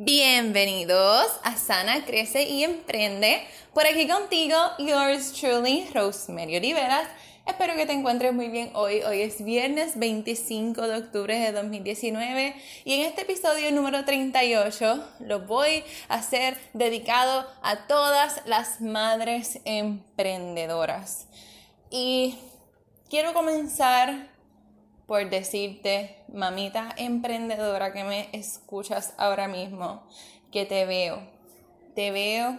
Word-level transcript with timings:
Bienvenidos 0.00 1.26
a 1.42 1.56
Sana, 1.56 2.04
Crece 2.04 2.44
y 2.44 2.62
Emprende. 2.62 3.42
Por 3.74 3.84
aquí 3.84 4.06
contigo, 4.06 4.56
yours 4.78 5.32
truly, 5.32 5.88
Rosemary 5.92 6.56
Oliveras. 6.56 7.08
Espero 7.44 7.74
que 7.74 7.84
te 7.84 7.94
encuentres 7.94 8.32
muy 8.32 8.48
bien 8.48 8.70
hoy. 8.74 9.02
Hoy 9.02 9.22
es 9.22 9.44
viernes 9.44 9.98
25 9.98 10.86
de 10.86 10.98
octubre 10.98 11.36
de 11.36 11.50
2019 11.50 12.54
y 12.84 12.94
en 12.94 13.06
este 13.06 13.22
episodio 13.22 13.72
número 13.72 14.04
38 14.04 15.04
lo 15.18 15.40
voy 15.40 15.82
a 16.08 16.14
hacer 16.14 16.56
dedicado 16.74 17.44
a 17.64 17.88
todas 17.88 18.42
las 18.46 18.80
madres 18.80 19.58
emprendedoras. 19.64 21.26
Y 21.90 22.38
quiero 23.10 23.34
comenzar 23.34 24.28
por 25.08 25.30
decirte, 25.30 26.22
mamita 26.30 26.90
emprendedora 26.98 27.94
que 27.94 28.04
me 28.04 28.28
escuchas 28.32 29.14
ahora 29.16 29.48
mismo, 29.48 30.02
que 30.52 30.66
te 30.66 30.84
veo. 30.84 31.22
Te 31.94 32.10
veo, 32.10 32.58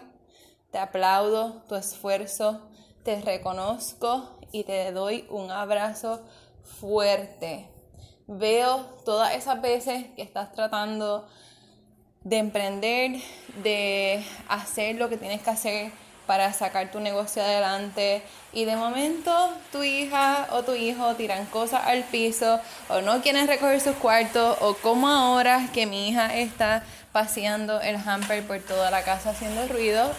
te 0.71 0.79
aplaudo 0.79 1.61
tu 1.69 1.75
esfuerzo, 1.75 2.67
te 3.03 3.21
reconozco 3.21 4.39
y 4.51 4.63
te 4.63 4.91
doy 4.91 5.27
un 5.29 5.51
abrazo 5.51 6.25
fuerte. 6.63 7.69
Veo 8.25 8.79
todas 9.05 9.35
esas 9.35 9.61
veces 9.61 10.07
que 10.15 10.23
estás 10.23 10.51
tratando 10.51 11.27
de 12.23 12.37
emprender, 12.39 13.21
de 13.61 14.23
hacer 14.47 14.95
lo 14.95 15.07
que 15.07 15.17
tienes 15.17 15.43
que 15.43 15.49
hacer 15.51 15.91
para 16.29 16.53
sacar 16.53 16.91
tu 16.91 16.99
negocio 16.99 17.41
adelante 17.41 18.21
y 18.53 18.65
de 18.65 18.75
momento 18.75 19.33
tu 19.71 19.81
hija 19.81 20.45
o 20.51 20.61
tu 20.61 20.75
hijo 20.75 21.15
tiran 21.15 21.47
cosas 21.47 21.81
al 21.87 22.03
piso 22.03 22.59
o 22.87 23.01
no 23.01 23.23
quieren 23.23 23.47
recoger 23.47 23.81
sus 23.81 23.95
cuartos 23.95 24.55
o 24.61 24.75
como 24.75 25.07
ahora 25.09 25.69
que 25.73 25.87
mi 25.87 26.09
hija 26.09 26.35
está 26.35 26.83
paseando 27.11 27.81
el 27.81 27.95
hamper 27.95 28.45
por 28.45 28.59
toda 28.59 28.91
la 28.91 29.01
casa 29.01 29.31
haciendo 29.31 29.67
ruido. 29.69 30.11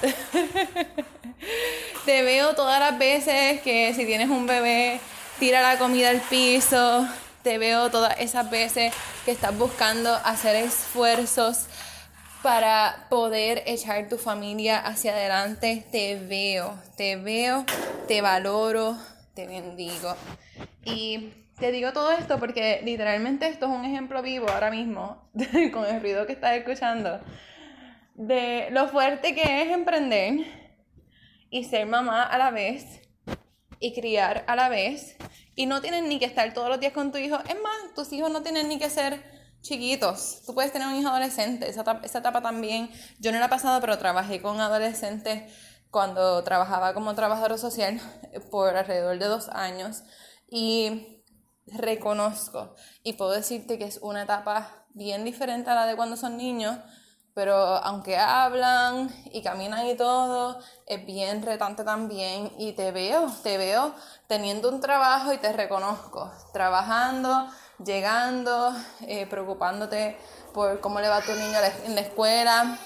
Te 2.04 2.22
veo 2.22 2.56
todas 2.56 2.80
las 2.80 2.98
veces 2.98 3.60
que 3.62 3.94
si 3.94 4.04
tienes 4.04 4.30
un 4.30 4.48
bebé 4.48 4.98
tira 5.38 5.62
la 5.62 5.78
comida 5.78 6.10
al 6.10 6.20
piso. 6.22 7.06
Te 7.44 7.58
veo 7.58 7.88
todas 7.88 8.18
esas 8.18 8.50
veces 8.50 8.92
que 9.24 9.30
estás 9.30 9.56
buscando 9.56 10.12
hacer 10.24 10.56
esfuerzos 10.56 11.66
para 12.42 13.06
poder 13.10 13.62
echar 13.66 14.08
tu 14.08 14.16
familia 14.16 14.78
hacia 14.78 15.12
adelante. 15.12 15.84
Te 15.92 16.16
veo, 16.16 16.78
te 16.96 17.16
veo, 17.16 17.64
te 18.08 18.22
valoro, 18.22 18.96
te 19.34 19.46
bendigo. 19.46 20.14
Y 20.84 21.32
te 21.58 21.72
digo 21.72 21.92
todo 21.92 22.10
esto 22.12 22.38
porque 22.38 22.80
literalmente 22.84 23.46
esto 23.46 23.66
es 23.66 23.72
un 23.72 23.84
ejemplo 23.84 24.22
vivo 24.22 24.48
ahora 24.48 24.70
mismo, 24.70 25.28
con 25.72 25.84
el 25.84 26.00
ruido 26.00 26.26
que 26.26 26.32
estás 26.32 26.56
escuchando, 26.56 27.20
de 28.14 28.68
lo 28.70 28.88
fuerte 28.88 29.34
que 29.34 29.62
es 29.62 29.68
emprender 29.68 30.46
y 31.50 31.64
ser 31.64 31.86
mamá 31.86 32.22
a 32.22 32.38
la 32.38 32.50
vez 32.50 33.00
y 33.78 33.92
criar 33.92 34.44
a 34.46 34.56
la 34.56 34.68
vez. 34.68 35.16
Y 35.54 35.66
no 35.66 35.82
tienen 35.82 36.08
ni 36.08 36.18
que 36.18 36.24
estar 36.24 36.54
todos 36.54 36.70
los 36.70 36.80
días 36.80 36.92
con 36.92 37.12
tu 37.12 37.18
hijo. 37.18 37.36
Es 37.36 37.60
más, 37.60 37.94
tus 37.94 38.10
hijos 38.12 38.30
no 38.30 38.42
tienen 38.42 38.68
ni 38.68 38.78
que 38.78 38.88
ser 38.88 39.39
chiquitos. 39.62 40.42
Tú 40.46 40.54
puedes 40.54 40.72
tener 40.72 40.88
un 40.88 40.94
hijo 40.94 41.08
adolescente, 41.08 41.68
esa 41.68 41.82
etapa, 41.82 42.06
esa 42.06 42.18
etapa 42.18 42.42
también. 42.42 42.90
Yo 43.18 43.32
no 43.32 43.38
la 43.38 43.46
he 43.46 43.48
pasado, 43.48 43.80
pero 43.80 43.98
trabajé 43.98 44.40
con 44.40 44.60
adolescentes 44.60 45.52
cuando 45.90 46.42
trabajaba 46.44 46.94
como 46.94 47.14
trabajador 47.14 47.58
social 47.58 48.00
por 48.50 48.76
alrededor 48.76 49.18
de 49.18 49.26
dos 49.26 49.48
años. 49.48 50.02
Y 50.48 51.20
reconozco 51.66 52.74
y 53.02 53.14
puedo 53.14 53.30
decirte 53.30 53.78
que 53.78 53.84
es 53.84 53.98
una 54.02 54.22
etapa 54.22 54.86
bien 54.94 55.24
diferente 55.24 55.70
a 55.70 55.74
la 55.74 55.86
de 55.86 55.96
cuando 55.96 56.16
son 56.16 56.36
niños, 56.36 56.76
pero 57.34 57.54
aunque 57.54 58.16
hablan 58.16 59.08
y 59.32 59.42
caminan 59.42 59.86
y 59.86 59.96
todo, 59.96 60.58
es 60.86 61.06
bien 61.06 61.42
retante 61.42 61.84
también 61.84 62.52
y 62.58 62.72
te 62.72 62.90
veo, 62.90 63.30
te 63.42 63.56
veo 63.56 63.94
teniendo 64.26 64.68
un 64.68 64.80
trabajo 64.80 65.32
y 65.32 65.38
te 65.38 65.52
reconozco, 65.52 66.30
trabajando, 66.52 67.48
llegando, 67.84 68.74
eh, 69.02 69.26
preocupándote 69.26 70.16
por 70.52 70.80
cómo 70.80 71.00
le 71.00 71.08
va 71.08 71.18
a 71.18 71.22
tu 71.22 71.32
niño 71.32 71.58
en 71.84 71.94
la 71.94 72.00
escuela, 72.00 72.78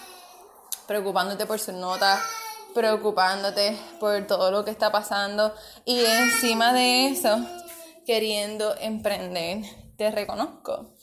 preocupándote 0.87 1.47
por 1.47 1.59
sus 1.59 1.75
notas, 1.75 2.21
preocupándote 2.75 3.79
por 4.01 4.27
todo 4.27 4.51
lo 4.51 4.65
que 4.65 4.71
está 4.71 4.91
pasando 4.93 5.55
y 5.85 6.05
encima 6.05 6.73
de 6.73 7.09
eso, 7.09 7.39
queriendo 8.05 8.75
emprender. 8.81 9.65
Te 9.97 10.11
reconozco 10.11 10.95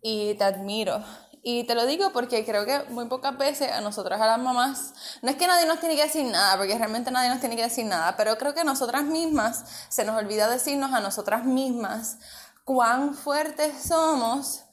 y 0.00 0.34
te 0.34 0.44
admiro. 0.44 1.04
Y 1.44 1.64
te 1.64 1.74
lo 1.74 1.86
digo 1.86 2.12
porque 2.12 2.44
creo 2.44 2.64
que 2.64 2.84
muy 2.90 3.06
pocas 3.06 3.36
veces 3.36 3.72
a 3.72 3.80
nosotras, 3.80 4.20
a 4.20 4.26
las 4.26 4.38
mamás, 4.38 4.94
no 5.22 5.28
es 5.28 5.36
que 5.36 5.48
nadie 5.48 5.66
nos 5.66 5.80
tiene 5.80 5.96
que 5.96 6.04
decir 6.04 6.24
nada, 6.24 6.56
porque 6.56 6.78
realmente 6.78 7.10
nadie 7.10 7.30
nos 7.30 7.40
tiene 7.40 7.56
que 7.56 7.64
decir 7.64 7.84
nada, 7.84 8.16
pero 8.16 8.38
creo 8.38 8.54
que 8.54 8.60
a 8.60 8.64
nosotras 8.64 9.02
mismas 9.02 9.64
se 9.88 10.04
nos 10.04 10.16
olvida 10.16 10.48
decirnos 10.48 10.92
a 10.92 11.00
nosotras 11.00 11.44
mismas 11.44 12.18
cuán 12.64 13.14
fuertes 13.14 13.82
somos, 13.88 14.64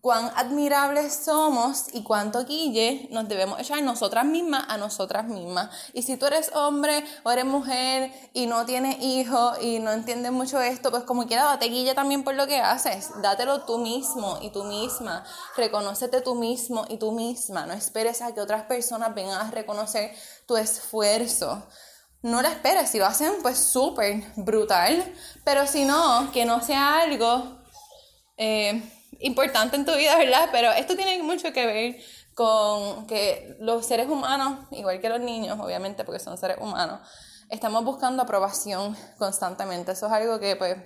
cuán 0.00 0.30
admirables 0.36 1.12
somos 1.24 1.86
y 1.92 2.04
cuánto 2.04 2.44
guille 2.44 3.08
nos 3.10 3.28
debemos 3.28 3.58
echar 3.58 3.82
nosotras 3.82 4.24
mismas 4.24 4.64
a 4.68 4.78
nosotras 4.78 5.26
mismas. 5.26 5.68
Y 5.94 6.02
si 6.02 6.16
tú 6.16 6.26
eres 6.26 6.52
hombre 6.54 7.04
o 7.24 7.30
eres 7.32 7.44
mujer 7.44 8.12
y 8.32 8.46
no 8.46 8.64
tienes 8.64 9.02
hijos 9.02 9.58
y 9.60 9.80
no 9.80 9.90
entiendes 9.90 10.30
mucho 10.30 10.60
esto, 10.60 10.92
pues 10.92 11.02
como 11.02 11.26
quiera, 11.26 11.42
date 11.42 11.66
guille 11.66 11.94
también 11.94 12.22
por 12.22 12.36
lo 12.36 12.46
que 12.46 12.60
haces. 12.60 13.10
Dátelo 13.20 13.64
tú 13.64 13.78
mismo 13.78 14.38
y 14.40 14.50
tú 14.50 14.62
misma. 14.62 15.24
Reconócete 15.56 16.20
tú 16.20 16.36
mismo 16.36 16.84
y 16.88 16.98
tú 16.98 17.10
misma. 17.10 17.66
No 17.66 17.72
esperes 17.72 18.22
a 18.22 18.32
que 18.32 18.40
otras 18.40 18.62
personas 18.62 19.12
vengan 19.12 19.44
a 19.44 19.50
reconocer 19.50 20.14
tu 20.46 20.56
esfuerzo 20.56 21.66
no 22.26 22.42
la 22.42 22.48
esperes. 22.48 22.90
Si 22.90 22.98
lo 22.98 23.06
hacen, 23.06 23.32
pues 23.40 23.56
súper 23.58 24.22
brutal. 24.36 25.14
Pero 25.44 25.66
si 25.66 25.84
no, 25.84 26.30
que 26.32 26.44
no 26.44 26.60
sea 26.60 27.02
algo 27.02 27.58
eh, 28.36 28.82
importante 29.20 29.76
en 29.76 29.84
tu 29.84 29.94
vida, 29.94 30.16
¿verdad? 30.16 30.48
Pero 30.50 30.72
esto 30.72 30.96
tiene 30.96 31.22
mucho 31.22 31.52
que 31.52 31.66
ver 31.66 31.96
con 32.34 33.06
que 33.06 33.56
los 33.60 33.86
seres 33.86 34.08
humanos, 34.08 34.66
igual 34.72 35.00
que 35.00 35.08
los 35.08 35.20
niños, 35.20 35.58
obviamente, 35.60 36.04
porque 36.04 36.18
son 36.18 36.36
seres 36.36 36.58
humanos, 36.60 37.00
estamos 37.48 37.84
buscando 37.84 38.22
aprobación 38.24 38.96
constantemente. 39.18 39.92
Eso 39.92 40.06
es 40.06 40.12
algo 40.12 40.40
que, 40.40 40.56
pues, 40.56 40.76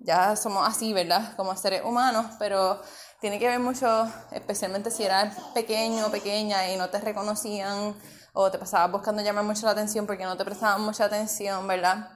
ya 0.00 0.34
somos 0.34 0.68
así, 0.68 0.92
¿verdad? 0.92 1.34
Como 1.36 1.56
seres 1.56 1.82
humanos, 1.84 2.26
pero 2.40 2.82
tiene 3.20 3.38
que 3.38 3.46
ver 3.46 3.60
mucho, 3.60 4.12
especialmente 4.32 4.90
si 4.90 5.04
eras 5.04 5.34
pequeño 5.54 6.08
o 6.08 6.10
pequeña 6.10 6.68
y 6.70 6.76
no 6.76 6.90
te 6.90 7.00
reconocían 7.00 7.94
o 8.38 8.50
te 8.50 8.58
pasabas 8.58 8.92
buscando 8.92 9.22
llamar 9.22 9.44
mucho 9.44 9.64
la 9.64 9.72
atención 9.72 10.06
porque 10.06 10.24
no 10.24 10.36
te 10.36 10.44
prestaban 10.44 10.82
mucha 10.82 11.06
atención, 11.06 11.66
¿verdad? 11.66 12.10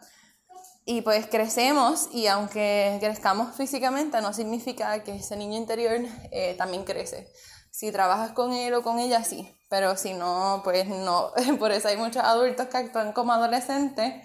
Y 0.85 1.01
pues 1.01 1.27
crecemos 1.27 2.09
y 2.13 2.27
aunque 2.27 2.99
crezcamos 3.01 3.57
físicamente 3.57 4.21
no 4.21 4.35
significa 4.35 5.03
que 5.03 5.17
ese 5.17 5.35
niño 5.37 5.57
interior 5.57 5.99
eh, 6.31 6.55
también 6.59 6.85
crece. 6.85 7.33
Si 7.71 7.91
trabajas 7.91 8.33
con 8.33 8.53
él 8.53 8.75
o 8.75 8.83
con 8.83 8.99
ella, 8.99 9.25
sí, 9.25 9.51
pero 9.71 9.97
si 9.97 10.13
no, 10.13 10.61
pues 10.63 10.87
no. 10.87 11.33
Por 11.59 11.73
eso 11.73 11.89
hay 11.89 11.97
muchos 11.97 12.23
adultos 12.23 12.67
que 12.67 12.77
actúan 12.77 13.13
como 13.13 13.33
adolescentes 13.33 14.23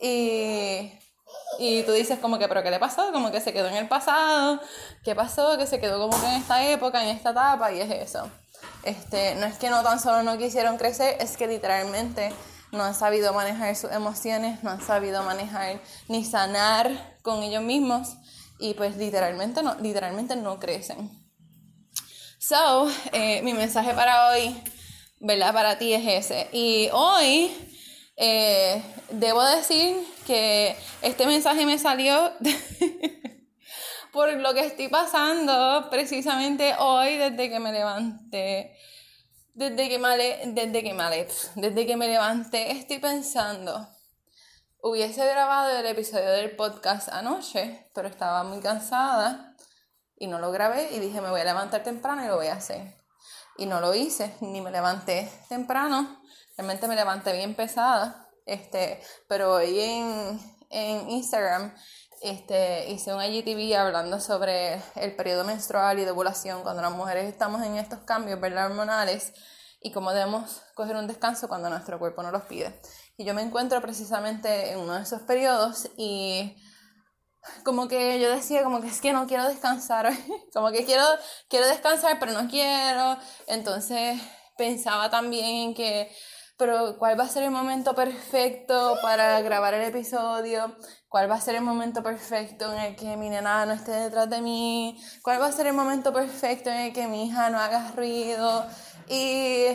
y, 0.00 0.98
y 1.58 1.82
tú 1.82 1.92
dices 1.92 2.18
como 2.20 2.38
que, 2.38 2.48
pero 2.48 2.62
¿qué 2.62 2.70
le 2.70 2.78
pasó? 2.78 3.12
Como 3.12 3.30
que 3.30 3.42
se 3.42 3.52
quedó 3.52 3.68
en 3.68 3.76
el 3.76 3.88
pasado, 3.88 4.60
¿qué 5.04 5.14
pasó? 5.14 5.58
Que 5.58 5.66
se 5.66 5.78
quedó 5.78 5.98
como 5.98 6.18
que 6.18 6.26
en 6.26 6.34
esta 6.36 6.64
época, 6.70 7.02
en 7.02 7.10
esta 7.10 7.30
etapa 7.30 7.70
y 7.70 7.80
es 7.82 7.90
eso. 7.90 8.30
Este, 8.82 9.34
no 9.36 9.46
es 9.46 9.58
que 9.58 9.70
no 9.70 9.82
tan 9.82 10.00
solo 10.00 10.22
no 10.22 10.38
quisieron 10.38 10.76
crecer, 10.76 11.16
es 11.20 11.36
que 11.36 11.46
literalmente 11.46 12.32
no 12.72 12.82
han 12.84 12.94
sabido 12.94 13.32
manejar 13.32 13.74
sus 13.76 13.90
emociones, 13.90 14.62
no 14.62 14.70
han 14.70 14.82
sabido 14.82 15.22
manejar 15.22 15.80
ni 16.08 16.24
sanar 16.24 17.16
con 17.22 17.42
ellos 17.42 17.62
mismos 17.62 18.16
y 18.58 18.74
pues 18.74 18.96
literalmente 18.96 19.62
no, 19.62 19.76
literalmente 19.76 20.36
no 20.36 20.58
crecen. 20.58 21.10
So, 22.38 22.90
eh, 23.12 23.42
mi 23.42 23.52
mensaje 23.52 23.92
para 23.94 24.30
hoy, 24.30 24.56
¿verdad? 25.20 25.52
Para 25.52 25.78
ti 25.78 25.92
es 25.92 26.06
ese. 26.06 26.48
Y 26.52 26.88
hoy 26.92 27.50
eh, 28.16 28.82
debo 29.10 29.42
decir 29.44 29.96
que 30.26 30.76
este 31.02 31.26
mensaje 31.26 31.66
me 31.66 31.78
salió 31.78 32.32
por 34.18 34.32
lo 34.32 34.52
que 34.52 34.66
estoy 34.66 34.88
pasando 34.88 35.86
precisamente 35.90 36.74
hoy 36.80 37.18
desde 37.18 37.48
que 37.48 37.60
me 37.60 37.70
levanté. 37.70 38.76
Desde 39.54 39.88
que 39.88 39.96
me, 40.00 40.08
desde 40.18 40.82
que 40.82 41.28
desde 41.54 41.86
que 41.86 41.96
me 41.96 42.08
levanté 42.08 42.72
estoy 42.72 42.98
pensando, 42.98 43.88
hubiese 44.82 45.24
grabado 45.24 45.78
el 45.78 45.86
episodio 45.86 46.30
del 46.30 46.56
podcast 46.56 47.08
anoche, 47.10 47.88
pero 47.94 48.08
estaba 48.08 48.42
muy 48.42 48.58
cansada 48.58 49.54
y 50.16 50.26
no 50.26 50.40
lo 50.40 50.50
grabé 50.50 50.92
y 50.96 50.98
dije 50.98 51.20
me 51.20 51.30
voy 51.30 51.42
a 51.42 51.44
levantar 51.44 51.84
temprano 51.84 52.24
y 52.24 52.26
lo 52.26 52.34
voy 52.34 52.48
a 52.48 52.54
hacer. 52.54 53.00
Y 53.56 53.66
no 53.66 53.80
lo 53.80 53.94
hice, 53.94 54.34
ni 54.40 54.60
me 54.60 54.72
levanté 54.72 55.30
temprano, 55.48 56.20
realmente 56.56 56.88
me 56.88 56.96
levanté 56.96 57.34
bien 57.34 57.54
pesada, 57.54 58.28
este, 58.46 59.00
pero 59.28 59.54
hoy 59.54 59.78
en, 59.78 60.40
en 60.70 61.08
Instagram 61.08 61.72
este, 62.22 62.90
hice 62.90 63.14
un 63.14 63.22
IGTV 63.22 63.76
hablando 63.76 64.20
sobre 64.20 64.82
el 64.96 65.14
periodo 65.16 65.44
menstrual 65.44 65.98
y 65.98 66.04
de 66.04 66.10
ovulación 66.10 66.62
cuando 66.62 66.82
las 66.82 66.92
mujeres 66.92 67.26
estamos 67.26 67.62
en 67.62 67.76
estos 67.76 68.00
cambios 68.00 68.40
¿verdad? 68.40 68.66
hormonales 68.66 69.32
y 69.80 69.92
cómo 69.92 70.12
debemos 70.12 70.62
coger 70.74 70.96
un 70.96 71.06
descanso 71.06 71.48
cuando 71.48 71.70
nuestro 71.70 71.98
cuerpo 71.98 72.22
no 72.22 72.30
los 72.30 72.42
pide. 72.42 72.80
Y 73.16 73.24
yo 73.24 73.34
me 73.34 73.42
encuentro 73.42 73.80
precisamente 73.80 74.72
en 74.72 74.80
uno 74.80 74.94
de 74.94 75.02
esos 75.02 75.22
periodos 75.22 75.88
y 75.96 76.56
como 77.64 77.88
que 77.88 78.20
yo 78.20 78.30
decía 78.30 78.62
como 78.62 78.80
que 78.80 78.88
es 78.88 79.00
que 79.00 79.12
no 79.12 79.26
quiero 79.26 79.48
descansar, 79.48 80.12
como 80.52 80.70
que 80.70 80.84
quiero, 80.84 81.04
quiero 81.48 81.66
descansar 81.66 82.18
pero 82.18 82.32
no 82.32 82.48
quiero. 82.48 83.16
Entonces 83.46 84.20
pensaba 84.56 85.10
también 85.10 85.74
que, 85.74 86.10
pero 86.58 86.98
¿cuál 86.98 87.18
va 87.18 87.24
a 87.24 87.28
ser 87.28 87.44
el 87.44 87.52
momento 87.52 87.94
perfecto 87.94 88.98
para 89.00 89.40
grabar 89.42 89.74
el 89.74 89.82
episodio? 89.82 90.76
¿Cuál 91.08 91.30
va 91.30 91.36
a 91.36 91.40
ser 91.40 91.54
el 91.54 91.62
momento 91.62 92.02
perfecto 92.02 92.72
en 92.72 92.80
el 92.80 92.96
que 92.96 93.16
mi 93.16 93.30
nena 93.30 93.64
no 93.64 93.72
esté 93.72 93.92
detrás 93.92 94.28
de 94.28 94.42
mí? 94.42 95.00
¿Cuál 95.22 95.40
va 95.40 95.46
a 95.46 95.52
ser 95.52 95.68
el 95.68 95.74
momento 95.74 96.12
perfecto 96.12 96.68
en 96.68 96.78
el 96.78 96.92
que 96.92 97.06
mi 97.06 97.26
hija 97.26 97.48
no 97.50 97.60
haga 97.60 97.92
ruido? 97.92 98.66
Y 99.08 99.68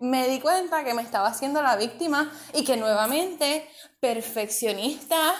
me 0.00 0.26
di 0.26 0.40
cuenta 0.40 0.84
que 0.84 0.94
me 0.94 1.02
estaba 1.02 1.28
haciendo 1.28 1.62
la 1.62 1.76
víctima 1.76 2.32
y 2.54 2.64
que 2.64 2.78
nuevamente 2.78 3.68
perfeccionista 4.00 5.34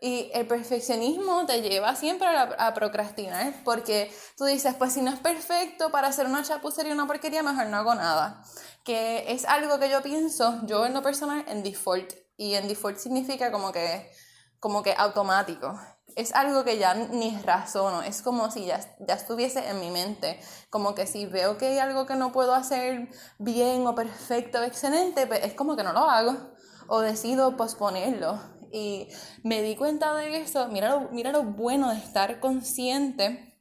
y 0.00 0.30
el 0.32 0.46
perfeccionismo 0.46 1.44
te 1.44 1.60
lleva 1.60 1.94
siempre 1.94 2.26
a, 2.26 2.72
procrastinar, 2.72 3.52
porque 3.64 4.10
tú 4.36 4.46
dices, 4.46 4.74
pues 4.76 4.94
si 4.94 5.02
no 5.02 5.10
es 5.10 5.20
perfecto 5.20 5.90
para 5.90 6.08
hacer 6.08 6.24
una 6.24 6.42
chapucería 6.42 6.94
una 6.94 7.06
porquería, 7.06 7.42
mejor 7.42 7.66
no 7.66 7.76
hago 7.76 7.94
nada. 7.94 8.42
Que 8.82 9.30
es 9.30 9.44
algo 9.44 9.78
que 9.78 9.90
yo 9.90 10.02
pienso, 10.02 10.58
yo 10.64 10.86
en 10.86 10.94
lo 10.94 11.02
personal, 11.02 11.44
en 11.48 11.62
default. 11.62 12.14
Y 12.38 12.54
en 12.54 12.66
default 12.66 12.96
significa 12.96 13.52
como 13.52 13.72
que, 13.72 14.10
como 14.58 14.82
que 14.82 14.94
automático. 14.96 15.78
Es 16.16 16.34
algo 16.34 16.64
que 16.64 16.78
ya 16.78 16.94
ni 16.94 17.36
razono, 17.42 18.02
es 18.02 18.22
como 18.22 18.50
si 18.50 18.64
ya, 18.64 18.80
ya 19.06 19.14
estuviese 19.14 19.68
en 19.68 19.80
mi 19.80 19.90
mente. 19.90 20.40
Como 20.70 20.94
que 20.94 21.06
si 21.06 21.26
veo 21.26 21.58
que 21.58 21.66
hay 21.66 21.78
algo 21.78 22.06
que 22.06 22.16
no 22.16 22.32
puedo 22.32 22.54
hacer 22.54 23.10
bien 23.38 23.86
o 23.86 23.94
perfecto 23.94 24.60
o 24.60 24.62
excelente, 24.62 25.26
pues 25.26 25.44
es 25.44 25.52
como 25.52 25.76
que 25.76 25.84
no 25.84 25.92
lo 25.92 26.08
hago. 26.08 26.54
O 26.88 27.00
decido 27.00 27.56
posponerlo 27.58 28.59
y 28.72 29.08
me 29.42 29.62
di 29.62 29.76
cuenta 29.76 30.14
de 30.14 30.38
eso. 30.38 30.68
Mira 30.68 30.88
lo, 30.90 31.10
mira 31.10 31.32
lo 31.32 31.42
bueno 31.42 31.90
de 31.90 31.98
estar 31.98 32.40
consciente 32.40 33.58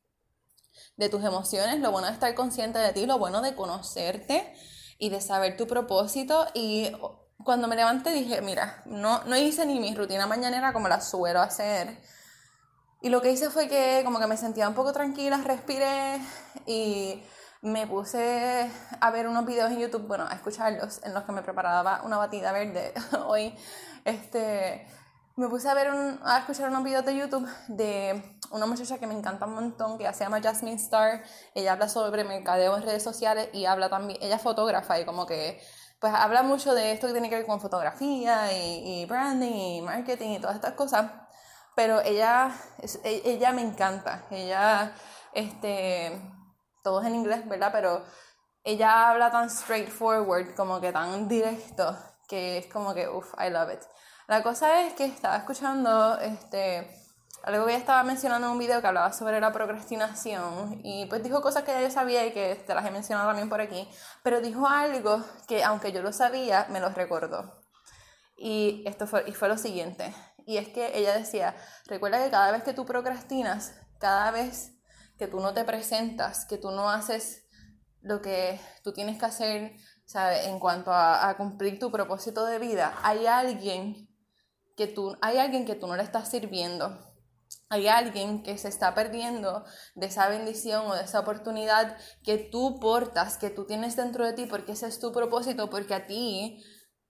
de 0.97 1.09
tus 1.09 1.23
emociones, 1.23 1.79
lo 1.79 1.91
bueno 1.91 2.07
de 2.07 2.13
estar 2.13 2.35
consciente 2.35 2.79
de 2.79 2.93
ti, 2.93 3.05
lo 3.05 3.17
bueno 3.17 3.41
de 3.41 3.55
conocerte 3.55 4.53
y 4.97 5.09
de 5.09 5.21
saber 5.21 5.57
tu 5.57 5.67
propósito. 5.67 6.47
Y 6.53 6.91
cuando 7.43 7.67
me 7.67 7.75
levanté 7.75 8.11
dije, 8.11 8.41
mira, 8.41 8.83
no, 8.85 9.23
no 9.23 9.37
hice 9.37 9.65
ni 9.65 9.79
mi 9.79 9.95
rutina 9.95 10.27
mañanera 10.27 10.73
como 10.73 10.87
la 10.87 11.01
suelo 11.01 11.41
hacer. 11.41 12.01
Y 13.01 13.09
lo 13.09 13.21
que 13.21 13.31
hice 13.31 13.49
fue 13.49 13.69
que 13.69 14.01
como 14.03 14.19
que 14.19 14.27
me 14.27 14.35
sentía 14.35 14.67
un 14.67 14.75
poco 14.75 14.91
tranquila, 14.91 15.37
respiré 15.37 16.19
y 16.65 17.23
me 17.61 17.87
puse 17.87 18.69
a 18.99 19.11
ver 19.11 19.27
unos 19.27 19.45
videos 19.45 19.71
en 19.71 19.79
YouTube, 19.79 20.07
bueno, 20.07 20.25
a 20.29 20.33
escucharlos, 20.33 21.01
en 21.03 21.13
los 21.13 21.23
que 21.23 21.31
me 21.31 21.41
preparaba 21.41 22.01
una 22.03 22.17
batida 22.17 22.51
verde 22.51 22.93
hoy. 23.25 23.55
Este, 24.03 24.85
me 25.39 25.47
puse 25.47 25.69
a 25.69 25.73
ver 25.73 25.87
a 25.87 26.39
escuchar 26.39 26.69
unos 26.69 26.83
videos 26.83 27.05
de 27.05 27.15
YouTube 27.15 27.47
de 27.69 28.37
una 28.51 28.65
muchacha 28.65 28.99
que 28.99 29.07
me 29.07 29.13
encanta 29.13 29.45
un 29.45 29.55
montón 29.55 29.97
que 29.97 30.11
se 30.13 30.25
llama 30.25 30.41
Jasmine 30.41 30.75
Star 30.75 31.23
ella 31.55 31.71
habla 31.71 31.87
sobre 31.87 32.25
mercadeo 32.25 32.75
en 32.75 32.83
redes 32.83 33.03
sociales 33.03 33.49
y 33.53 33.65
habla 33.65 33.89
también 33.89 34.19
ella 34.21 34.35
es 34.35 34.41
fotógrafa 34.41 34.99
y 34.99 35.05
como 35.05 35.25
que 35.25 35.61
pues 36.01 36.13
habla 36.13 36.43
mucho 36.43 36.73
de 36.73 36.91
esto 36.91 37.07
que 37.07 37.13
tiene 37.13 37.29
que 37.29 37.37
ver 37.37 37.45
con 37.45 37.61
fotografía 37.61 38.51
y, 38.51 39.01
y 39.01 39.05
branding 39.05 39.53
y 39.53 39.81
marketing 39.81 40.29
y 40.31 40.39
todas 40.39 40.55
estas 40.55 40.73
cosas. 40.73 41.11
Pero 41.75 41.99
ella 42.01 42.51
e, 43.03 43.21
ella 43.25 43.51
me 43.51 43.61
encanta. 43.61 44.25
Ella 44.31 44.93
este 45.33 46.21
todo 46.83 47.01
es 47.01 47.07
en 47.07 47.15
inglés 47.15 47.47
verdad 47.47 47.69
pero 47.73 48.03
ella 48.63 49.09
habla 49.09 49.29
tan 49.29 49.49
straightforward 49.49 50.55
como 50.55 50.79
que 50.79 50.91
tan 50.93 51.27
directo 51.27 51.97
que 52.27 52.59
es 52.59 52.67
como 52.67 52.93
que 52.93 53.07
uff 53.09 53.33
I 53.37 53.49
love 53.49 53.71
it 53.73 53.81
la 54.29 54.43
cosa 54.43 54.83
es 54.83 54.93
que 54.93 55.05
estaba 55.05 55.37
escuchando 55.37 56.19
este, 56.19 56.87
algo 57.41 57.65
que 57.65 57.71
ella 57.71 57.79
estaba 57.79 58.03
mencionando 58.03 58.45
en 58.45 58.53
un 58.53 58.59
video 58.59 58.79
que 58.79 58.85
hablaba 58.85 59.11
sobre 59.11 59.41
la 59.41 59.51
procrastinación 59.51 60.81
y 60.83 61.07
pues 61.07 61.23
dijo 61.23 61.41
cosas 61.41 61.63
que 61.63 61.71
ya 61.71 61.81
yo 61.81 61.89
sabía 61.89 62.23
y 62.27 62.31
que 62.31 62.53
te 62.55 62.75
las 62.75 62.85
he 62.85 62.91
mencionado 62.91 63.27
también 63.27 63.49
por 63.49 63.59
aquí, 63.59 63.89
pero 64.21 64.39
dijo 64.39 64.67
algo 64.67 65.25
que 65.47 65.63
aunque 65.63 65.91
yo 65.91 66.03
lo 66.03 66.13
sabía, 66.13 66.67
me 66.69 66.79
lo 66.79 66.89
recordó. 66.89 67.59
Y 68.37 68.83
esto 68.85 69.07
fue, 69.07 69.27
y 69.27 69.33
fue 69.33 69.47
lo 69.47 69.57
siguiente, 69.57 70.13
y 70.45 70.57
es 70.57 70.69
que 70.69 70.95
ella 70.95 71.17
decía, 71.17 71.55
recuerda 71.87 72.23
que 72.23 72.29
cada 72.29 72.51
vez 72.51 72.61
que 72.63 72.73
tú 72.73 72.85
procrastinas, 72.85 73.73
cada 73.97 74.29
vez 74.29 74.75
que 75.17 75.27
tú 75.27 75.39
no 75.39 75.55
te 75.55 75.63
presentas, 75.63 76.45
que 76.45 76.59
tú 76.59 76.69
no 76.69 76.91
haces 76.91 77.47
lo 78.01 78.21
que 78.21 78.61
tú 78.83 78.93
tienes 78.93 79.17
que 79.17 79.25
hacer, 79.25 79.75
¿sabes? 80.05 80.45
En 80.45 80.59
cuanto 80.59 80.93
a 80.93 81.35
cumplir 81.35 81.79
tu 81.79 81.91
propósito 81.91 82.45
de 82.45 82.59
vida, 82.59 82.93
hay 83.01 83.25
alguien 83.25 84.08
que 84.79 84.87
tú, 84.87 85.17
hay 85.19 85.37
alguien 85.39 85.65
que 85.65 85.75
tú 85.75 85.87
no 85.87 85.97
le 85.97 86.03
estás 86.03 86.31
sirviendo. 86.31 86.97
Hay 87.67 87.89
alguien 87.89 88.43
que 88.43 88.57
se 88.57 88.69
está 88.69 88.95
perdiendo 88.95 89.65
de 89.95 90.05
esa 90.05 90.29
bendición 90.29 90.85
o 90.87 90.95
de 90.95 91.03
esa 91.03 91.19
oportunidad 91.19 91.97
que 92.23 92.37
tú 92.37 92.79
portas, 92.79 93.37
que 93.37 93.49
tú 93.49 93.65
tienes 93.65 93.97
dentro 93.97 94.25
de 94.25 94.31
ti, 94.31 94.45
porque 94.45 94.71
ese 94.71 94.87
es 94.87 95.01
tu 95.01 95.11
propósito, 95.11 95.69
porque 95.69 95.95
a 95.95 96.07
ti 96.07 96.63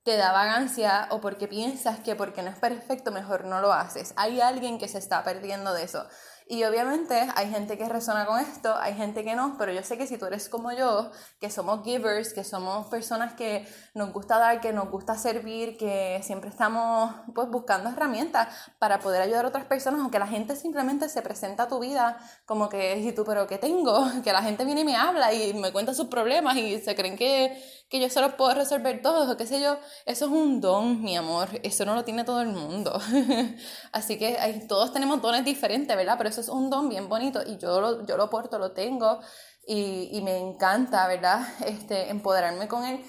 te 0.04 0.18
da 0.18 0.32
vagancia 0.32 1.10
o 1.12 1.22
porque 1.22 1.48
piensas 1.48 2.00
que 2.00 2.16
porque 2.16 2.42
no 2.42 2.50
es 2.50 2.58
perfecto 2.58 3.12
mejor 3.12 3.46
no 3.46 3.62
lo 3.62 3.72
haces. 3.72 4.14
Hay 4.16 4.42
alguien 4.42 4.80
que 4.80 4.88
se 4.88 4.98
está 4.98 5.24
perdiendo 5.24 5.72
de 5.72 5.84
eso. 5.84 6.08
Y 6.52 6.64
obviamente 6.64 7.30
hay 7.36 7.52
gente 7.52 7.78
que 7.78 7.88
resona 7.88 8.26
con 8.26 8.40
esto, 8.40 8.76
hay 8.76 8.96
gente 8.96 9.24
que 9.24 9.36
no, 9.36 9.56
pero 9.60 9.72
yo 9.72 9.84
sé 9.84 10.00
que 10.00 10.08
si 10.08 10.18
tú 10.18 10.26
eres 10.26 10.50
como 10.50 10.72
yo, 10.72 11.12
que 11.40 11.52
somos 11.52 11.84
givers, 11.84 12.34
que 12.34 12.44
somos 12.44 12.88
personas 12.88 13.34
que 13.34 13.68
nos 13.94 14.12
gusta 14.12 14.40
dar, 14.40 14.60
que 14.60 14.74
nos 14.74 14.90
gusta 14.90 15.16
servir, 15.16 15.78
que 15.78 16.20
siempre 16.24 16.50
estamos 16.50 17.14
pues 17.36 17.48
buscando 17.50 17.92
herramientas 17.92 18.48
para 18.80 18.98
poder 18.98 19.22
ayudar 19.22 19.46
a 19.46 19.50
otras 19.50 19.66
personas, 19.66 20.02
aunque 20.02 20.18
la 20.18 20.26
gente 20.26 20.56
simplemente 20.56 21.08
se 21.08 21.22
presenta 21.22 21.64
a 21.64 21.68
tu 21.68 21.78
vida 21.78 22.18
como 22.48 22.68
que, 22.68 22.98
y 22.98 23.12
tú, 23.12 23.24
pero 23.26 23.46
¿qué 23.46 23.60
tengo? 23.60 24.10
Que 24.24 24.34
la 24.34 24.42
gente 24.42 24.66
viene 24.66 24.82
y 24.82 24.86
me 24.86 24.96
habla 24.96 25.32
y 25.32 25.54
me 25.54 25.72
cuenta 25.72 25.94
sus 25.94 26.08
problemas 26.08 26.58
y 26.58 26.80
se 26.80 26.96
creen 26.96 27.16
que, 27.16 27.64
que 27.90 28.00
yo 28.00 28.10
solo 28.10 28.38
puedo 28.38 28.54
resolver 28.54 29.02
todo, 29.02 29.32
o 29.32 29.38
qué 29.38 29.48
sé 29.48 29.60
yo, 29.60 29.78
eso 30.06 30.26
es 30.26 30.32
un 30.32 30.62
don, 30.62 31.02
mi 31.02 31.18
amor, 31.18 31.50
eso 31.64 31.86
no 31.86 31.96
lo 31.96 32.04
tiene 32.04 32.24
todo 32.24 32.42
el 32.42 32.50
mundo. 32.50 33.00
Así 33.92 34.20
que 34.20 34.38
hay, 34.38 34.68
todos 34.68 34.94
tenemos 34.94 35.22
dones 35.22 35.44
diferentes, 35.44 35.98
¿verdad? 35.98 36.16
Pero 36.18 36.30
eso 36.30 36.42
es 36.42 36.50
un 36.50 36.70
don 36.70 36.88
bien 36.88 37.10
bonito 37.10 37.42
y 37.46 37.58
yo 37.58 37.82
lo, 37.82 38.06
yo 38.06 38.16
lo 38.16 38.30
porto, 38.30 38.60
lo 38.60 38.74
tengo 38.74 39.20
y, 39.66 40.10
y 40.12 40.22
me 40.22 40.38
encanta, 40.38 41.08
¿verdad? 41.08 41.42
Este, 41.66 42.10
empoderarme 42.10 42.68
con 42.68 42.86
él. 42.86 43.04